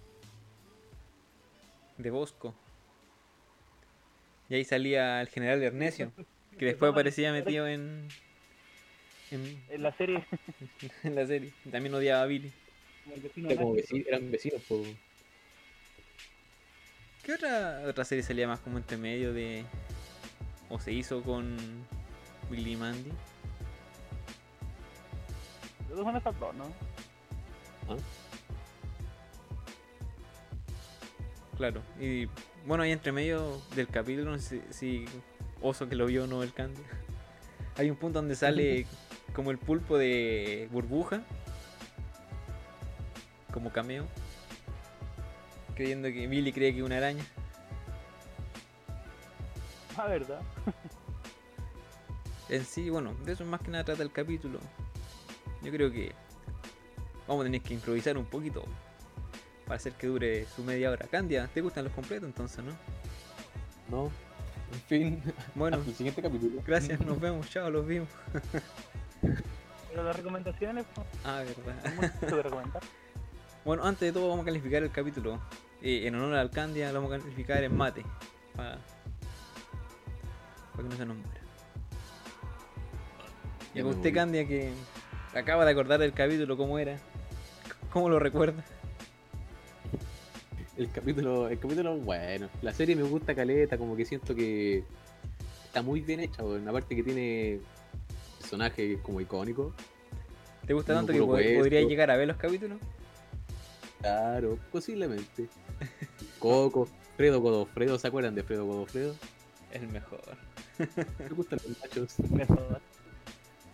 [1.98, 2.56] de Bosco.
[4.50, 6.12] Y ahí salía el general Ernesio,
[6.58, 8.08] que después aparecía metido en,
[9.32, 10.26] en, En la serie,
[11.04, 11.52] en la serie.
[11.72, 12.52] También odiaba a Billy.
[13.18, 13.88] vecino como Nacho.
[13.88, 14.62] veci- eran vecinos.
[17.24, 19.64] ¿Qué otra, otra serie salía más como entre medio de...
[20.70, 21.56] o se hizo con
[22.50, 23.12] Billy Mandy?
[25.88, 26.66] Que son esas dos, ¿no?
[31.58, 31.82] Claro.
[32.00, 32.28] Y
[32.66, 35.06] bueno, ahí entre medio del capítulo, no sé si
[35.62, 36.82] Oso que lo vio o no el Candy.
[37.76, 38.86] Hay un punto donde sale
[39.34, 41.22] como el pulpo de burbuja.
[43.52, 44.06] Como cameo.
[45.76, 47.26] Creyendo que Billy cree que es una araña.
[49.98, 50.42] Ah, verdad.
[52.50, 54.60] En sí, bueno, de eso más que nada trata el capítulo.
[55.62, 56.14] Yo creo que
[57.28, 58.64] vamos a tener que improvisar un poquito
[59.66, 61.06] para hacer que dure su media hora.
[61.08, 62.72] Candia, ¿te gustan los completos entonces, no?
[63.90, 64.12] ¿No?
[64.74, 65.24] En fin.
[65.56, 66.62] Bueno, Hasta el siguiente capítulo.
[66.66, 68.10] gracias, nos vemos, chao, los vimos.
[69.90, 72.44] Pero las recomendaciones, pues, Ah, verdad.
[72.44, 72.82] recomendar.
[73.66, 75.40] Bueno, antes de todo vamos a calificar el capítulo.
[75.82, 78.04] Eh, en honor al Candia lo vamos a calificar en mate.
[78.56, 78.78] Para
[80.78, 81.42] que no se nos muera.
[83.74, 84.14] Y con me usted.
[84.14, 84.72] Candia, que
[85.34, 86.98] acaba de acordar del capítulo, ¿cómo era?
[87.92, 88.64] ¿Cómo lo recuerda?
[90.78, 94.84] El capítulo, el capítulo, bueno, la serie me gusta caleta, como que siento que
[95.66, 96.68] está muy bien hecha, weón.
[96.68, 97.60] aparte que tiene
[98.40, 99.74] personajes como icónicos.
[100.66, 102.80] ¿Te gusta tanto que pod- podrías llegar a ver los capítulos?
[104.00, 105.50] Claro, posiblemente.
[106.40, 109.16] Coco, Fredo Godofredo, ¿se acuerdan de Fredo Godofredo?
[109.74, 110.22] El mejor.
[111.20, 112.20] Me gustan los machos.
[112.32, 112.80] Mejor.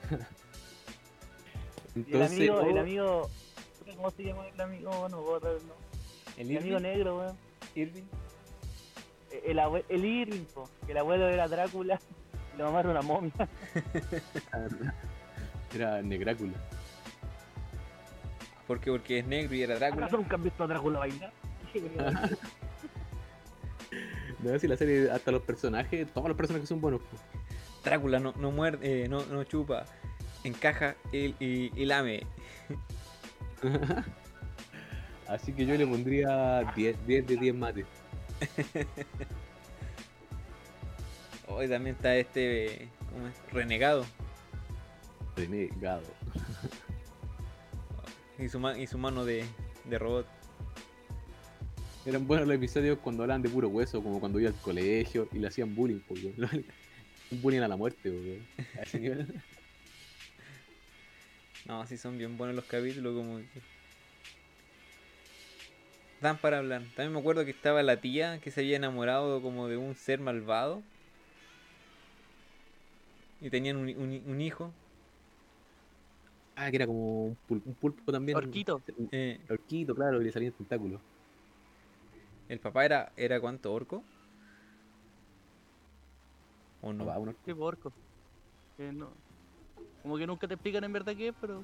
[1.96, 3.30] Y el Entonces, amigo, el oh, amigo,
[3.96, 5.08] ¿cómo se llama el amigo?
[5.10, 5.74] No, puedo saber, no.
[6.36, 7.38] El El amigo negro, weón.
[7.74, 8.04] Irving.
[9.46, 11.98] El, abue- el Irving, po, que el abuelo era Drácula
[12.54, 13.32] y la mamá era una momia.
[15.74, 16.54] era Negrácula.
[18.68, 18.91] ¿Por qué?
[18.91, 20.08] Porque es negro y era Drácula.
[20.08, 21.32] ¿Acaso nunca han visto a Drácula bailar?
[24.39, 27.02] No, si la serie, hasta los personajes, todos los personajes son buenos.
[27.02, 27.18] po.
[27.86, 29.86] Drácula no, no muerde, eh, no, no chupa,
[30.43, 32.26] encaja y, y, y lame.
[35.28, 37.86] Así que yo le pondría 10, 10 de 10 mates.
[41.48, 43.54] Hoy también está este, ¿cómo es?
[43.54, 44.06] Renegado.
[45.36, 46.04] Renegado.
[48.38, 49.45] Y su, y su mano de,
[49.86, 50.28] de robot.
[52.06, 55.39] Eran buenos los episodios cuando hablaban de puro hueso, como cuando iba al colegio y
[55.39, 56.19] le hacían bullying, pues.
[57.30, 58.50] Un bullying a la muerte, weón.
[58.74, 59.28] A ese nivel.
[61.64, 63.64] No, sí son bien buenos los capítulos, como que...
[66.20, 66.92] Dan para hablar.
[66.94, 70.20] También me acuerdo que estaba la tía que se había enamorado como de un ser
[70.20, 70.84] malvado.
[73.40, 74.76] Y tenían un, un- un hijo.
[76.56, 78.38] Ah, que era como un pulpo, un pulpo también.
[78.38, 78.84] Orquito.
[79.12, 81.02] Eh, Orquito, claro, y le salían tentáculos.
[82.48, 84.04] ¿El papá era, era cuánto orco?
[86.86, 87.04] ¿O no?
[87.19, 87.91] Uno- Qué porco.
[88.78, 89.10] Que no.
[90.04, 91.62] Como que nunca te explican en verdad qué es, pero.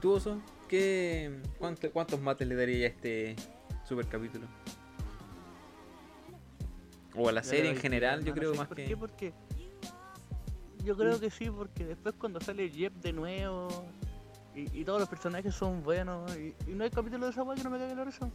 [0.00, 0.40] ¿Tú, Oso?
[0.68, 3.36] ¿Qué, cuánto- ¿Cuántos mates le daría a este
[3.84, 4.46] super capítulo?
[7.14, 8.84] O a la serie en general, yo creo ¿sabes más por que...
[8.84, 8.96] qué?
[8.96, 9.32] Porque
[10.84, 13.68] yo creo que sí, porque después cuando sale Jeb de nuevo
[14.54, 17.56] y, y todos los personajes son buenos y, y no hay capítulo de esa weá
[17.56, 18.28] que no me cague la risa.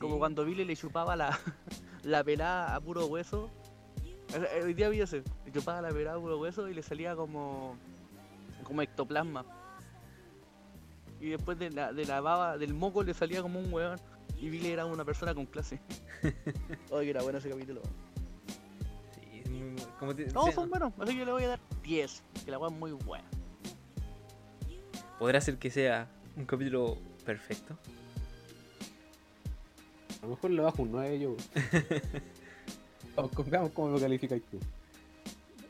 [0.00, 1.38] Como cuando Billy le chupaba la,
[2.02, 3.50] la pelada a puro hueso.
[4.62, 7.76] Hoy día vi ese, le chupaba la pelada a puro hueso y le salía como
[8.64, 9.44] como ectoplasma.
[11.20, 14.00] Y después de la, de la baba, del moco le salía como un hueón.
[14.40, 15.80] Y Billy era una persona con clase.
[16.90, 17.80] Oye, era bueno ese capítulo.
[19.44, 22.22] Sí, como te- son buenos, así que le voy a dar 10.
[22.44, 23.24] Que la weá es muy buena.
[25.18, 27.78] ¿Podrá ser que sea un capítulo perfecto?
[30.24, 31.36] A lo mejor le bajo un 9 yo.
[33.34, 34.58] Con- veamos cómo lo calificas tú.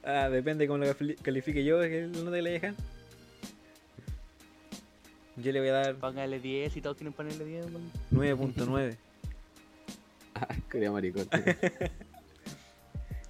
[0.05, 2.77] Ah, depende cómo lo cali- califique yo, es que no te la dejan.
[5.37, 7.67] Yo le voy a dar Póngale 10 y todos quieren ponerle 10.
[7.67, 7.91] weón.
[8.13, 8.97] 9.9.
[10.37, 11.27] Ah, quería maricón.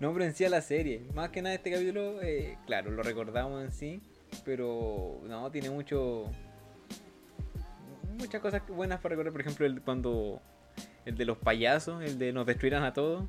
[0.00, 1.00] No, pero en sí a la serie.
[1.14, 4.02] Más que nada este capítulo, eh, claro, lo recordamos en sí,
[4.44, 6.30] pero no, tiene mucho...
[8.18, 10.42] Muchas cosas buenas para recordar, por ejemplo, el, cuando...
[11.04, 13.24] El de los payasos, el de nos destruirán a todos.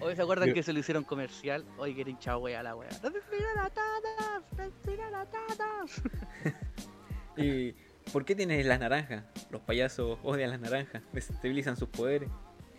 [0.00, 1.64] Oye, ¿se acuerdan Yo- que se lo hicieron comercial?
[1.78, 2.90] Oye, que era hinchado wea la wea.
[3.02, 4.42] ¡No destruirán a todos!
[4.56, 6.02] ¡No destruirán a todos!
[7.36, 7.72] ¿Y
[8.12, 9.24] por qué tienes las naranjas?
[9.50, 12.28] Los payasos odian las naranjas, desestabilizan sus poderes.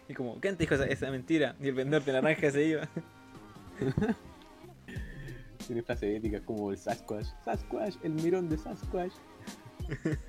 [0.07, 1.55] Y como, ¿quién te dijo esa, esa mentira?
[1.59, 2.87] Y el vendedor de naranja se iba.
[5.65, 7.25] Tiene frase ética como el Sasquatch.
[7.43, 9.13] Sasquatch, el mirón de Sasquatch.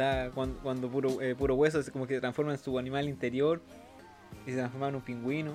[0.00, 3.08] está cuando, cuando puro, eh, puro hueso es como que se transforma en su animal
[3.08, 3.60] interior
[4.46, 5.54] y se transforma en un pingüino.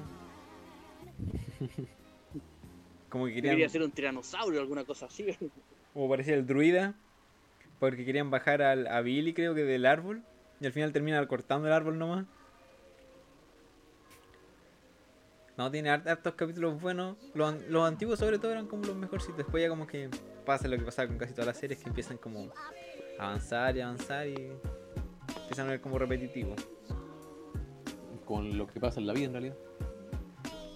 [3.10, 5.26] Como que querían, quería ser un tiranosaurio o alguna cosa así.
[5.94, 6.94] como parecía el druida,
[7.80, 10.22] porque querían bajar al, a Billy creo que del árbol
[10.60, 12.26] y al final termina cortando el árbol nomás.
[15.56, 17.16] No, tiene hart- hartos capítulos buenos.
[17.34, 19.38] Los, los antiguos sobre todo eran como los mejorcitos.
[19.38, 20.10] Después ya como que
[20.46, 22.52] pasa lo que pasaba con casi todas las series que empiezan como
[23.20, 24.52] avanzar y avanzar y
[25.42, 26.56] empiezan a ver como repetitivo.
[28.26, 29.56] Con lo que pasa en la vida en realidad.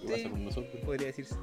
[0.02, 0.12] ¿Qué Sí.
[0.22, 0.76] pasa con nosotros?
[0.84, 1.36] podría decirse.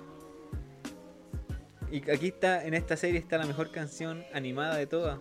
[1.92, 5.20] Y aquí está, en esta serie está la mejor canción animada de todas.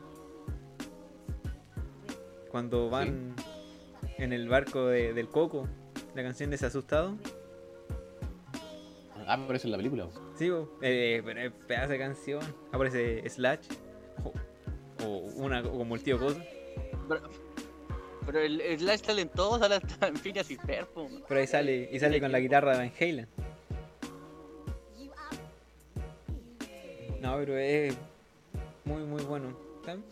[2.51, 3.35] Cuando van
[4.19, 5.69] en el barco de- del Coco,
[6.15, 7.17] la canción de ese asustado.
[9.27, 10.09] Ah, me parece en la película.
[10.37, 10.51] Sí,
[10.83, 12.43] eh, pero es pedazo de canción.
[12.73, 13.67] Aparece Slash.
[15.05, 16.41] O, una como el tío Cosa.
[17.09, 17.21] Pero,
[18.25, 21.09] pero el, el Slash talentoso sale hasta en Phineas y Ferb, po.
[21.29, 23.29] Pero ahí sale, y sale con la guitarra de Van Halen.
[27.21, 27.97] No, pero es
[28.85, 29.57] muy muy bueno.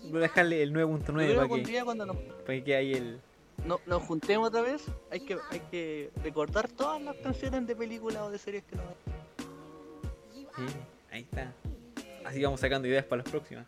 [0.05, 2.92] Voy a dejarle el 9.9 Yo creo para que cuando nos, para que quede ahí
[2.94, 3.20] el.
[3.66, 8.23] no- nos juntemos otra vez, hay que, hay que recordar todas las canciones de películas
[8.23, 8.85] o de series que nos
[10.57, 10.62] Sí,
[11.11, 11.53] ahí está.
[12.25, 13.66] Así vamos sacando ideas para las próximas.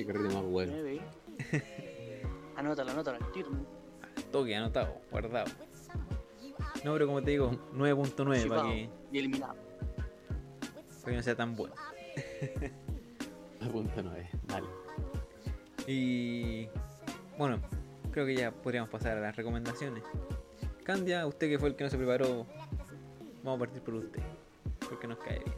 [0.00, 0.72] Qué carrete más bueno.
[2.56, 3.50] Anótalo, anótalo al tiro.
[3.50, 3.66] ¿no?
[4.32, 5.50] Toque anotado, guardado.
[6.82, 9.56] No, pero como te digo, 9.9 para que, Y eliminado.
[11.02, 11.74] para que no sea tan bueno.
[13.72, 14.30] Punto 9.
[14.46, 14.66] Dale.
[15.86, 16.66] Y
[17.36, 17.60] bueno,
[18.10, 20.02] creo que ya podríamos pasar a las recomendaciones.
[20.82, 22.46] Candia, usted que fue el que no se preparó,
[23.44, 24.22] vamos a partir por usted,
[24.88, 25.54] porque nos cae bien.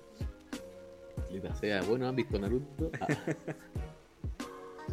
[1.17, 2.91] Maldita sea, bueno, ¿han visto Naruto?
[3.01, 3.07] Ah.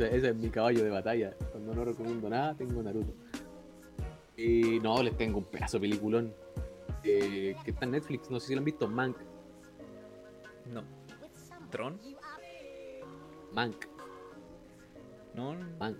[0.05, 1.35] Ese es mi caballo de batalla.
[1.51, 3.13] Cuando no recomiendo nada, tengo Naruto.
[4.37, 6.33] Y no, les tengo un pedazo de peliculón.
[7.03, 9.17] eh, que está en Netflix, no sé si lo han visto, Mank.
[10.65, 10.83] No.
[11.71, 11.99] ¿Tron?
[13.53, 13.85] Mank,
[15.33, 15.55] No.
[15.79, 15.97] Mank.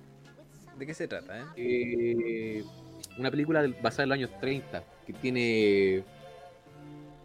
[0.78, 1.46] ¿De qué se trata, eh?
[1.58, 2.64] Eh,
[3.18, 6.04] una película basada en los años 30 que tiene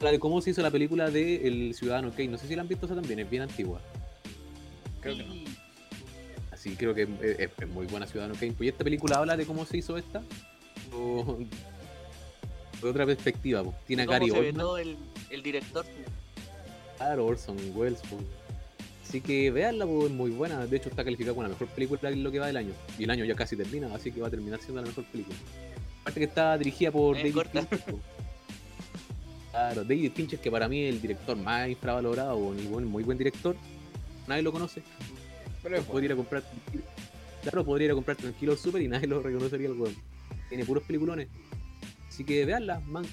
[0.01, 2.29] La de cómo se hizo la película de El Ciudadano Kane.
[2.29, 3.81] No sé si la han visto esa también, es bien antigua.
[5.01, 5.35] Creo que no.
[6.65, 7.09] Así creo que es,
[7.41, 8.53] es- es muy buena Ciudadano Kane.
[8.53, 10.23] Pues y esta película habla de cómo se hizo esta.
[10.95, 11.39] O,
[12.81, 13.63] de otra perspectiva.
[13.63, 13.77] pues.
[13.87, 14.55] Tiene a ¿Cómo Gary Oldman.
[14.57, 14.97] todo el,
[15.29, 15.85] el director?
[16.97, 18.01] Claro, Orson Welles.
[18.09, 18.23] pues.
[19.07, 20.65] Así que veanla, pues, es muy buena.
[20.67, 22.73] De hecho, está calificada como la mejor película en lo que va del año.
[22.99, 25.37] Y el año ya casi termina, así que va a terminar siendo la mejor película.
[26.01, 27.61] Aparte que está dirigida por David corta.
[27.61, 27.85] Fincher.
[27.85, 28.03] pues.
[29.51, 33.19] Claro, David Fincher, que para mí es el director más infravalorado, pues, buen- muy buen
[33.19, 33.55] director.
[34.27, 34.83] Nadie lo conoce.
[35.65, 35.93] Pero es bueno.
[35.93, 36.43] Podría ir a comprar.
[37.43, 39.97] Claro, podría ir a comprar tranquilo al super y nadie lo reconocería el weón.
[40.49, 41.29] Tiene puros peliculones.
[42.09, 43.05] Así que veanla, man.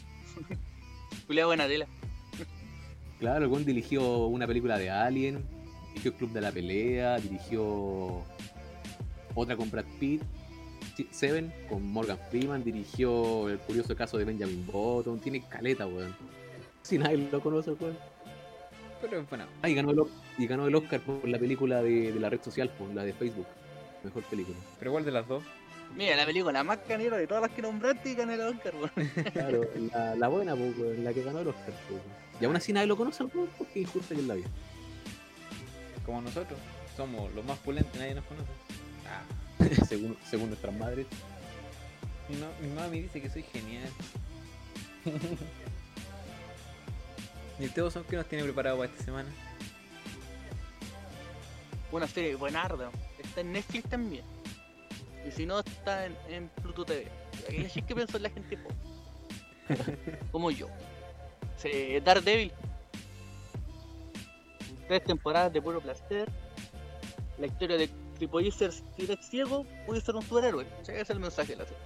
[1.28, 1.88] Julia buena tela.
[3.20, 5.44] Claro, el weón dirigió una película de Alien,
[5.90, 8.24] dirigió Club de la Pelea, dirigió
[9.34, 10.22] otra con Brad Pitt,
[11.12, 16.16] Seven con Morgan Freeman, dirigió el curioso caso de Benjamin Button, tiene caleta, weón.
[16.82, 17.98] Si nadie lo conoce, el weón.
[19.02, 19.48] Pero es buena.
[19.62, 20.00] Ah, y ganó el,
[20.42, 23.14] y ganó el Oscar por la película de, de la red social, por la de
[23.14, 23.48] Facebook.
[24.04, 24.58] Mejor película.
[24.80, 25.44] Pero igual de las dos.
[25.96, 28.92] Mira, la película más canera de todas las que nombraste y gané el Oscar, weón.
[29.34, 31.74] Claro, la, la buena, pues, la que ganó el Oscar.
[31.90, 32.02] pues.
[32.40, 34.48] Y aún así nadie lo conoce, el weón, porque es injusta que es la vida.
[36.06, 36.58] Como nosotros.
[36.98, 38.50] Somos los más pulentes, nadie nos conoce.
[39.08, 39.24] Ah,
[39.88, 41.06] según, según nuestras madres.
[42.30, 43.90] mi, ma- mi mami dice que soy genial.
[47.60, 49.30] ¿Y el Teo son qué nos tiene preparado para esta semana?
[51.92, 52.90] Una serie buenarda.
[53.22, 54.24] Está en Netflix también.
[55.28, 57.08] Y si no, está en, en Pluto TV.
[57.50, 60.18] Ahí así que pensó en la gente pobre.
[60.32, 60.68] Como yo.
[61.58, 62.52] Se- Daredevil.
[64.88, 66.30] Tres temporadas de puro placer.
[67.38, 70.66] La historia de si podéis ser, si eres ciego, puedes ser un superhéroe.
[70.82, 71.84] Ese es el mensaje de la serie.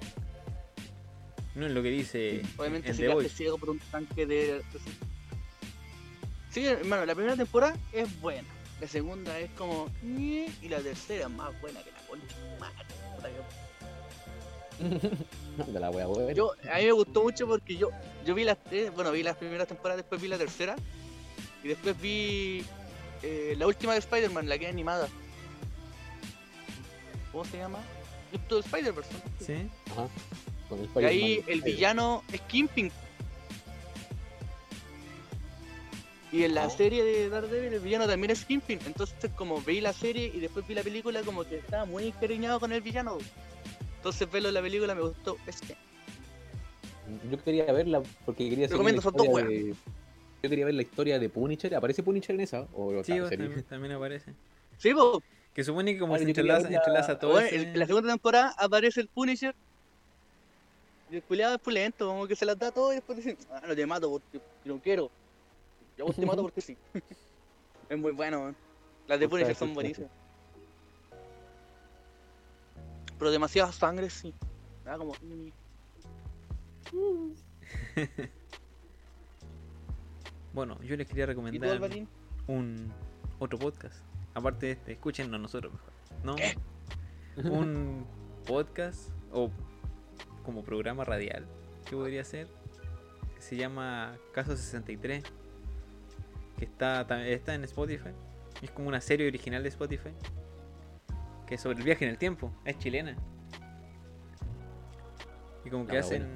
[1.56, 4.62] No es lo que dice Obviamente en si quedaste ciego por un tanque de...
[6.50, 8.48] Sí, hermano, la primera temporada es buena.
[8.82, 9.90] La segunda es como...
[10.04, 12.36] Y la tercera es más buena que la concha.
[15.72, 16.34] de la wea.
[16.34, 17.90] Yo, a mí me gustó mucho porque yo,
[18.26, 20.76] yo vi las tres, bueno, vi las primeras temporadas, después vi la tercera.
[21.64, 22.64] Y después vi
[23.24, 25.08] eh, la última de Spider-Man, la que es animada.
[27.32, 27.80] ¿Cómo se llama?
[28.50, 29.12] The Spider-Verse.
[29.40, 29.70] ¿Sí?
[29.92, 30.08] Ajá.
[30.70, 32.42] Con el Y ahí el villano es.
[36.36, 36.70] Y en la Oh.
[36.70, 38.80] serie de Daredevil el villano también es Kingpin.
[38.86, 42.60] Entonces como vi la serie y después vi la película como que estaba muy encariñado
[42.60, 43.18] con el villano.
[43.98, 45.38] Entonces verlo en la película me gustó.
[45.48, 45.78] Este.
[47.32, 49.76] Yo quería verla porque quería seguir Recomiendo esas dos de...
[50.44, 51.74] Yo quería ver la historia de Punisher.
[51.74, 52.68] ¿Aparece Punisher en esa?
[52.74, 54.34] ¿O Sí, vos también, también aparece.
[54.78, 55.24] Sí, po.
[55.54, 58.54] Que supone que como se entrelaza, la- entrelaza todo Bueno, ese- en la segunda temporada
[58.58, 59.56] aparece el Punisher.
[61.10, 63.62] Y el culiado es pulento, como que se las da todo y después dice, ah,
[63.66, 65.10] no te mato porque no quiero.
[65.98, 66.78] Yo vos te mato porque sí.
[67.90, 68.56] es muy bueno, man.
[69.08, 70.12] Las de Punisher son buenísimas.
[73.18, 74.34] Pero demasiada sangre, sí.
[74.84, 75.14] Me da como...
[76.92, 77.32] mm.
[80.54, 82.08] Bueno, yo les quería ¿Y tú, recomendar
[82.48, 82.92] un
[83.40, 83.98] otro podcast.
[84.34, 85.92] Aparte de este, escúchennos nosotros mejor.
[86.24, 86.36] ¿No?
[86.36, 86.56] ¿Qué?
[87.50, 88.06] Un
[88.48, 89.52] podcast o
[90.46, 91.46] como programa radial
[91.86, 92.48] que podría ser.
[93.36, 95.24] que se llama Caso 63.
[96.58, 98.10] Que está, está en Spotify.
[98.62, 100.12] Es como una serie original de Spotify.
[101.48, 102.52] Que es sobre el viaje en el tiempo.
[102.66, 103.16] Es chilena.
[105.66, 106.28] Y como que Ah, hacen.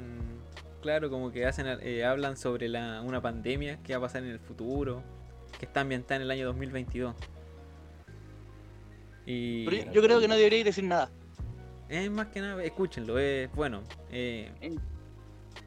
[0.82, 4.30] Claro, como que hacen eh, hablan sobre la, una pandemia que va a pasar en
[4.30, 5.04] el futuro.
[5.58, 7.16] Que está ambientada en el año 2022.
[9.26, 9.66] Y.
[9.66, 11.10] Pero yo, yo creo que no deberíais decir nada.
[11.88, 13.82] Es más que nada, escúchenlo, es bueno.
[14.12, 14.80] eh, En-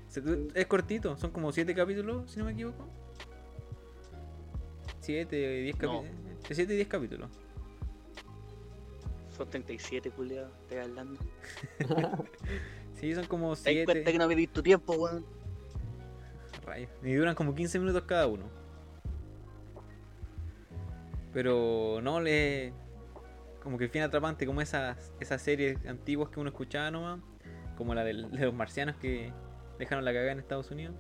[0.09, 0.23] se-
[0.55, 2.87] es cortito, son como 7 capítulos, si no me equivoco.
[5.03, 5.81] 7, 10 No.
[5.81, 6.07] capítulos.
[6.37, 7.31] Entre 7 y 10 capítulos.
[9.37, 11.21] Son 37, culiado, estoy hablando.
[12.95, 14.13] Sí, son como ¿Te das cuenta 7.
[14.13, 15.27] que no me di tu tiempo, weón?
[16.65, 16.89] Rayos.
[17.03, 18.45] Y duran como 15 minutos cada uno.
[21.33, 22.73] Pero no le.
[23.61, 27.21] Como que el fin atrapante, como esas, esas series antiguas que uno escuchaba nomás.
[27.77, 29.33] Como la del- de los marcianos que
[29.81, 30.95] dejaron la cagada en Estados Unidos.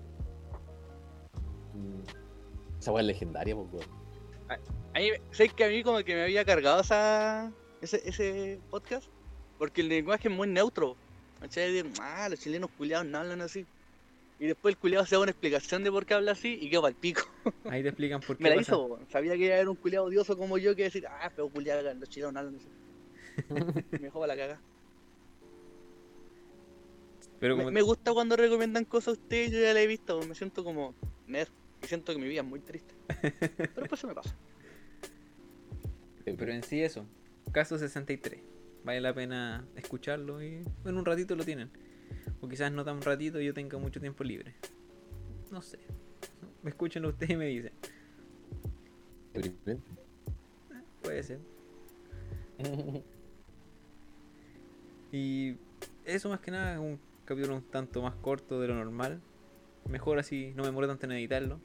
[1.75, 2.79] Mm.
[2.81, 4.02] Esa wea es legendaria, pues, weón.
[4.49, 9.09] A mí, ¿sabes que a mí como que me había cargado esa, ese, ese podcast?
[9.59, 10.97] Porque el lenguaje es muy neutro.
[11.41, 11.73] ¿Cachai?
[11.73, 13.67] De, ah, los chilenos culiados no hablan así.
[14.39, 16.87] Y después el culiado se da una explicación de por qué habla así y quedó
[16.87, 17.23] al pico.
[17.71, 18.43] Ahí te explican por qué.
[18.43, 18.73] Me la pasa.
[18.73, 22.09] hizo, sabía que era un culiado odioso como yo que decir, ah, pero culiado, los
[22.09, 22.69] chilenos no hablan así.
[24.01, 24.61] me para la caga.
[27.39, 30.63] Pero me gusta cuando recomiendan cosas a ustedes, yo ya la he visto, me siento
[30.63, 30.95] como
[31.27, 31.49] nerd.
[31.83, 32.95] Y siento que mi vida es muy triste.
[33.21, 34.37] Pero después se me pasa.
[36.25, 37.07] Pero en sí eso,
[37.53, 38.41] caso 63.
[38.85, 41.71] Vale la pena escucharlo y en un ratito lo tienen.
[42.41, 44.55] O quizás no tan un ratito y yo tenga mucho tiempo libre.
[45.51, 45.79] No sé.
[46.63, 47.73] Me escuchan ustedes y me dicen.
[49.35, 49.83] Deprimente.
[51.03, 51.41] Puede ser.
[55.13, 55.59] Y
[56.07, 59.21] eso más que nada es un capítulo un tanto más corto de lo normal.
[59.87, 61.61] Mejor así, no me demoro tanto en editarlo.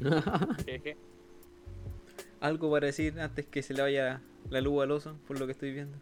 [2.40, 4.20] Algo para decir antes que se le vaya
[4.50, 5.96] la luz al oso, por lo que estoy viendo.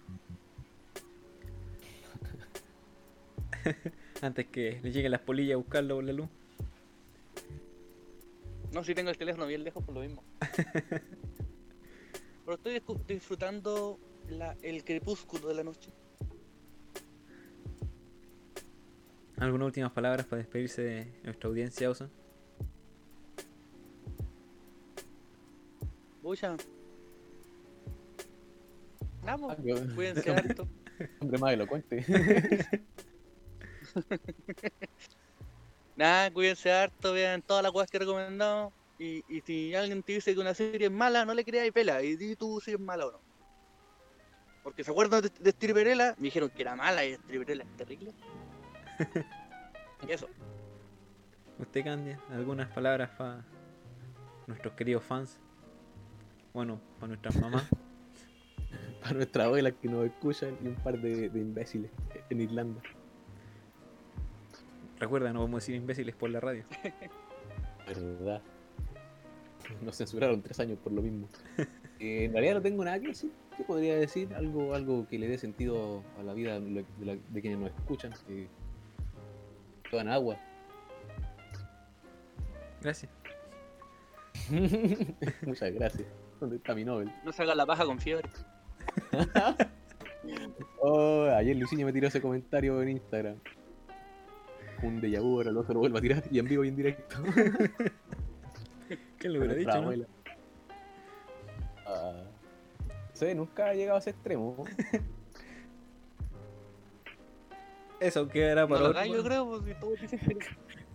[4.22, 6.28] antes que le lleguen las polillas a buscarlo por la luz.
[8.72, 10.22] No, si tengo el teléfono bien lejos por lo mismo.
[12.44, 15.90] Pero estoy disfrutando la- el crepúsculo de la noche.
[19.38, 22.10] ¿Algunas últimas palabras para despedirse de nuestra audiencia, Oso?
[26.24, 26.56] Pucha.
[29.22, 30.66] Nada, Ah, yo- cuídense harto.
[31.20, 32.02] Hombre más elocuente.
[35.96, 38.72] Nada, cuídense harto, vean todas las cosas que he recomendado.
[38.98, 41.70] Y, y si alguien te dice que una serie es mala, no le creas y
[41.70, 42.02] pela.
[42.02, 43.20] Y di tú si es mala o no.
[44.62, 48.14] Porque se acuerdan de, de Stripperella, me dijeron que era mala y Stripperella es terrible.
[50.08, 50.26] y eso.
[51.58, 52.18] ¿Usted, Candia?
[52.30, 53.44] ¿Algunas palabras para
[54.46, 55.38] nuestros queridos fans?
[56.54, 57.68] Bueno, para nuestras mamás.
[59.02, 61.90] Para nuestra abuela que nos escuchan y un par de, de imbéciles
[62.30, 62.80] en Irlanda.
[64.98, 66.64] Recuerda, no vamos a decir imbéciles por la radio.
[67.86, 68.40] ¿Verdad?
[69.82, 71.28] Nos censuraron tres años por lo mismo.
[72.00, 73.30] Eh, en realidad no tengo nada que decir.
[73.56, 74.34] ¿Qué podría decir?
[74.34, 78.12] Algo, algo que le dé sentido a la vida la- de quienes nos escuchan.
[78.26, 78.48] Que
[79.90, 80.36] toman agua.
[82.82, 83.10] Gracias.
[85.46, 86.08] Muchas gracias.
[86.40, 87.10] ¿Dónde está mi Nobel?
[87.24, 88.28] No se haga la paja con fiebre.
[90.80, 93.36] Oh, ayer Luciña me tiró ese comentario en Instagram.
[94.82, 97.16] Un déjà vu, ahora se lo vuelvo a tirar y en vivo y en directo.
[99.18, 99.92] ¿Qué le hubiera dicho, no?
[101.86, 102.22] Ah,
[103.10, 104.64] no sé, nunca ha llegado a ese extremo.
[108.00, 109.04] Eso quedará No para lo otro.
[109.06, 110.46] yo creo, pues, si todos dicen que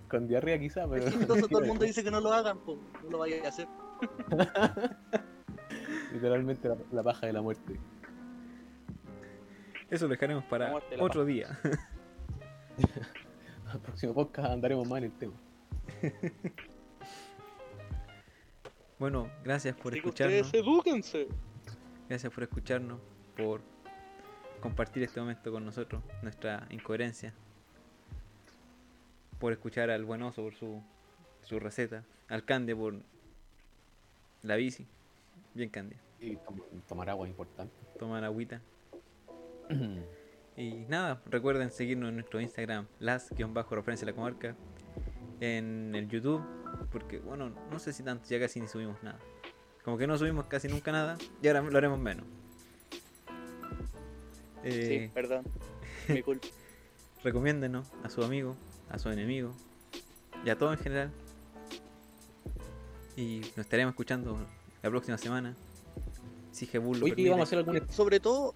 [0.07, 1.05] Con diarrea quizá, pero...
[1.05, 3.49] es chistoso, todo el mundo dice que no lo hagan, pues no lo vayas a
[3.49, 3.67] hacer.
[6.13, 7.79] Literalmente la, la paja de la muerte.
[9.89, 11.59] Eso lo dejaremos para otro día.
[13.71, 15.33] Al próximo podcast andaremos más en el tema.
[18.99, 20.53] Bueno, gracias por ustedes escucharnos.
[20.53, 21.29] edúquense.
[22.09, 22.99] Gracias por escucharnos,
[23.37, 23.61] por
[24.59, 27.33] compartir este momento con nosotros, nuestra incoherencia.
[29.39, 30.83] Por escuchar al buen oso por su,
[31.43, 32.03] su receta.
[32.27, 32.95] Al Cande por
[34.43, 34.87] la bici.
[35.53, 35.97] Bien Cande.
[36.19, 37.73] Y tom- tomar agua es importante.
[37.97, 38.61] Tomar agüita.
[40.57, 44.57] Y nada, recuerden seguirnos en nuestro Instagram, las-referencia de la comarca,
[45.39, 46.43] en el YouTube,
[46.91, 49.17] porque bueno, no sé si tanto, ya casi ni subimos nada.
[49.85, 52.25] Como que no subimos casi nunca nada, y ahora lo haremos menos.
[54.65, 55.45] Eh, Sí, perdón.
[56.09, 56.47] Mi culpa.
[57.23, 58.57] Recomiéndenos a su amigo,
[58.89, 59.53] a su enemigo,
[60.43, 61.11] y a todo en general.
[63.19, 64.37] Y nos estaremos escuchando
[64.81, 65.53] la próxima semana.
[66.53, 67.29] Si Jebul lo Hoy permite.
[67.31, 68.55] vamos a hacer algún, Sobre todo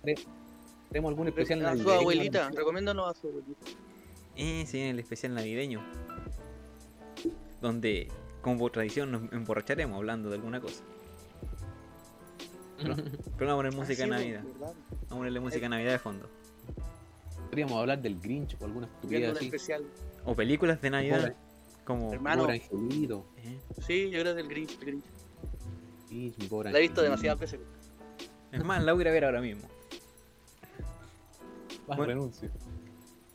[0.90, 2.50] tenemos algún especial a su navideño, abuelita.
[2.50, 2.56] ¿no?
[2.56, 3.66] Recomiéndanos a su abuelita.
[4.38, 5.84] Eh, viene el especial navideño.
[7.62, 8.08] Donde,
[8.42, 10.82] como tradición, nos emborracharemos hablando de alguna cosa.
[12.78, 14.44] Pero vamos a poner música Ah, de sí, Navidad.
[14.44, 14.60] ¿verdad?
[14.60, 16.30] Vamos a ponerle música de Navidad de fondo.
[17.50, 19.46] Podríamos hablar del Grinch o alguna estupidez así.
[19.46, 19.84] especial.
[20.26, 21.36] O películas de Navidad.
[21.86, 22.14] Como.
[22.14, 22.44] Hermano.
[22.44, 23.26] Pobre angelito.
[23.38, 24.72] eh, Sí, yo creo del Grinch.
[24.80, 25.06] el Grinch.
[26.08, 27.60] Sí, mi pobre La he visto demasiadas veces.
[28.52, 29.68] Es más, la voy a ver ahora mismo.
[31.88, 32.06] Más Bueno.
[32.06, 32.50] renuncio.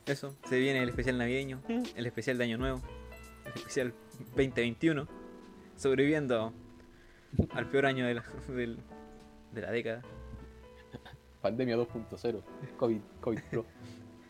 [0.06, 2.80] Eso, se viene el especial navideño, el especial de Año Nuevo,
[3.44, 3.92] el especial
[4.36, 5.06] 2021,
[5.76, 6.54] sobreviviendo
[7.50, 8.78] al peor año de la, del-
[9.52, 10.02] de la década,
[11.42, 12.42] Pandemia 2.0.
[12.78, 13.66] COVID, COVID Pro.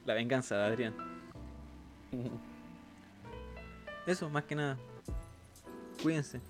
[0.04, 0.94] la venganza de Adrián.
[4.08, 4.78] Eso, más que nada.
[6.02, 6.40] Cuídense,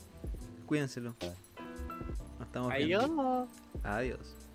[0.64, 1.16] cuídenselo.
[2.38, 3.00] Nos estamos viendo.
[3.00, 3.48] Adiós.
[3.82, 4.47] Adiós.